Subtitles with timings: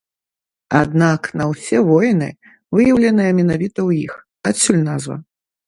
[0.79, 2.29] Аднак на ўсе воіны
[2.79, 4.13] выяўленыя менавіта ў іх,
[4.51, 5.15] адсюль назва.